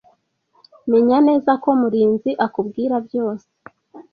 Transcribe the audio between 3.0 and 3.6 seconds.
byose.